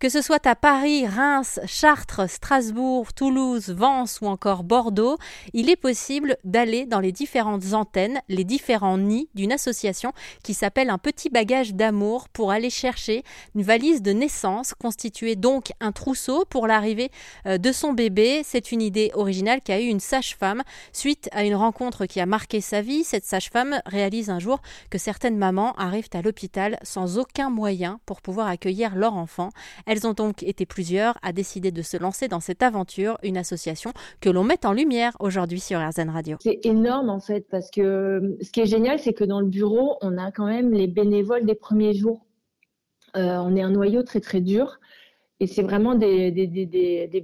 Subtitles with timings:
[0.00, 5.18] Que ce soit à Paris, Reims, Chartres, Strasbourg, Toulouse, Vence ou encore Bordeaux,
[5.54, 10.12] il est possible d'aller dans les différentes antennes, les différents nids d'une association
[10.44, 13.24] qui s'appelle un petit bagage d'amour pour aller chercher
[13.56, 17.10] une valise de naissance constituée donc un trousseau pour l'arrivée
[17.46, 18.42] euh, de son bébé.
[18.44, 20.62] C'est une idée originale qu'a eu une sage-femme
[20.92, 23.02] suite à une rencontre qui a marqué sa vie.
[23.02, 24.60] Cette sage-femme réalise un jour
[24.90, 29.50] que certaines mamans arrivent à l'hôpital sans aucun moyen pour pouvoir accueillir leur enfant.
[29.88, 33.94] Elles ont donc été plusieurs à décider de se lancer dans cette aventure, une association
[34.20, 36.36] que l'on met en lumière aujourd'hui sur RZN Radio.
[36.40, 39.96] C'est énorme en fait parce que ce qui est génial, c'est que dans le bureau,
[40.02, 42.26] on a quand même les bénévoles des premiers jours.
[43.16, 44.78] Euh, on est un noyau très très dur.
[45.40, 46.30] Et c'est vraiment des,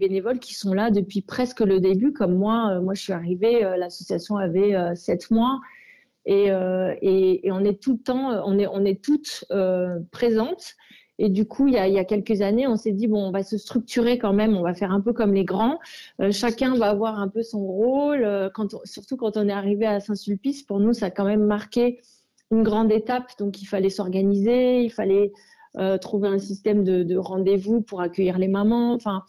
[0.01, 2.15] bénévoles qui sont là depuis presque le début.
[2.15, 5.61] Comme moi, euh, moi je suis arrivée, euh, l'association avait sept mois.
[6.25, 9.45] Et, on est tout le temps, on est, on est toutes
[10.13, 10.77] présentes.
[11.19, 13.57] Et du coup, il y, a, quelques années, on s'est dit bon, on va se
[13.57, 15.79] structurer quand même, on va faire un peu comme les grands.
[16.21, 18.25] Euh, chacun va avoir un peu son rôle.
[18.25, 18.49] Euh,
[18.85, 22.01] surtout quand on est arrivé à Saint-Sulpice, pour nous, ça a quand même marqué
[22.51, 23.31] une grande étape.
[23.39, 25.33] Donc, il fallait s'organiser, il fallait
[25.77, 28.93] euh, trouver un système de, de rendez-vous pour accueillir les mamans.
[28.95, 29.23] Enfin,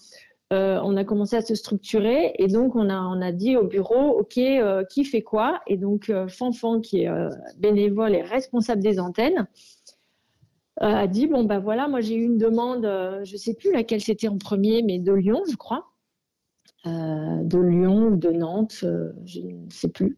[0.52, 4.40] on a commencé à se structurer et donc on a, dit au bureau, ok,
[4.90, 5.60] qui fait quoi?
[5.68, 7.10] Et donc Fanfan, qui est
[7.58, 9.48] bénévole et responsable des antennes,
[10.78, 14.02] a dit bon ben voilà, moi j'ai eu une demande, euh, je sais plus laquelle
[14.02, 15.92] c'était en premier, mais de Lyon, je crois.
[16.86, 18.86] Euh, de Lyon ou de Nantes,
[19.26, 20.18] je ne sais plus,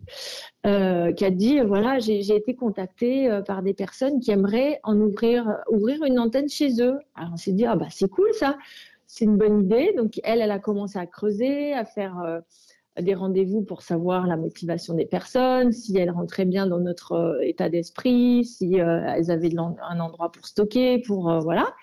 [0.64, 6.04] qui a dit voilà j'ai été contactée par des personnes qui aimeraient en ouvrir ouvrir
[6.04, 6.98] une antenne chez eux.
[7.16, 8.58] Alors on s'est dit ah bah c'est cool ça,
[9.06, 9.94] c'est une bonne idée.
[9.96, 12.42] Donc elle elle a commencé à creuser, à faire
[13.02, 17.42] des rendez-vous pour savoir la motivation des personnes, si elles rentraient bien dans notre euh,
[17.42, 21.74] état d'esprit, si euh, elles avaient un endroit pour stocker, pour euh, voilà.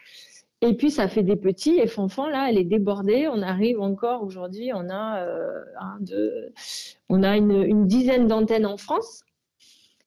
[0.61, 3.29] Et puis ça fait des petits et Fanfan là, elle est débordée.
[3.29, 5.27] On arrive encore aujourd'hui, on a
[7.11, 9.25] on a une, une dizaine d'antennes en France.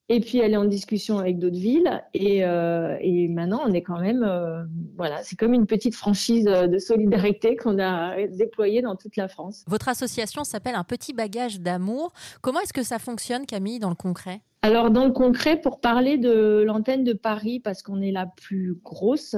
[0.10, 2.04] Et puis elle est en discussion avec d'autres villes.
[2.14, 4.64] Et, euh, et, maintenant, on est quand même, euh,
[4.96, 9.66] voilà, c'est comme une petite franchise de solidarité qu'on a déployée dans toute la France.
[9.68, 12.14] Votre association s'appelle Un petit bagage d'amour.
[12.42, 14.42] Comment est-ce que ça fonctionne, Camille, dans le concret?
[14.62, 18.80] Alors dans le concret, pour parler de l'antenne de Paris, parce qu'on est la plus
[18.84, 19.36] grosse.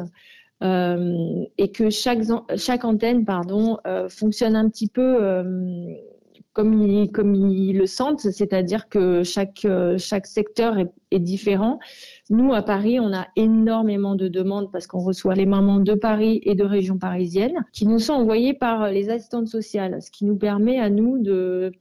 [0.61, 2.19] Euh, et que chaque,
[2.57, 5.95] chaque antenne pardon, euh, fonctionne un petit peu euh,
[6.59, 11.79] comme ils, le sentent, c'est-à-dire que chaque, euh, chaque secteur est, est, différent.
[12.29, 16.41] Nous, à Paris, on a énormément de demandes parce qu'on reçoit les mamans de Paris
[16.43, 20.37] et de régions parisiennes qui nous sont envoyées par les assistantes sociales, ce qui nous
[20.37, 21.71] permet à nous de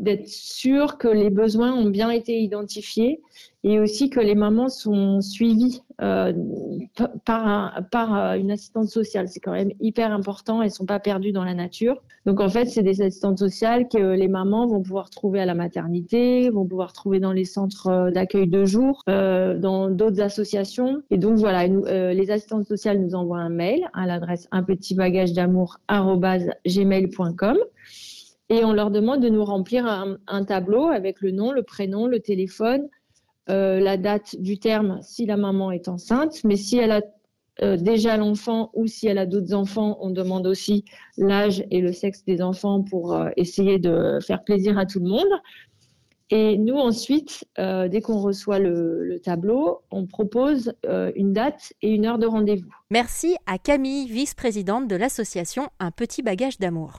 [0.00, 3.20] d'être sûr que les besoins ont bien été identifiés
[3.62, 6.32] et aussi que les mamans sont suivies euh,
[7.26, 9.28] par, par euh, une assistante sociale.
[9.28, 10.62] C'est quand même hyper important.
[10.62, 12.02] Elles sont pas perdues dans la nature.
[12.24, 15.54] Donc en fait, c'est des assistantes sociales que les mamans vont pouvoir trouver à la
[15.54, 21.02] maternité, vont pouvoir trouver dans les centres euh, d'accueil de jour, dans d'autres associations.
[21.10, 25.34] Et donc voilà, les assistantes sociales nous envoient un mail à l'adresse un petit bagage
[25.34, 27.58] d'amour@gmail.com
[28.50, 32.18] et on leur demande de nous remplir un, tableau avec le nom, le prénom, le
[32.18, 32.88] téléphone,
[33.48, 37.00] euh, la date du terme si la maman est enceinte, mais si elle a
[37.62, 40.84] euh, déjà l'enfant ou si elle a d'autres enfants, on demande aussi
[41.16, 45.08] l'âge et le sexe des enfants pour euh, essayer de faire plaisir à tout le
[45.08, 45.40] monde.
[46.32, 50.72] Et nous, ensuite, dès qu'on reçoit le, tableau, on propose
[51.16, 52.70] une date et une heure de rendez-vous.
[52.88, 56.98] Merci à Camille, vice-présidente de l'association Un petit bagage d'amour.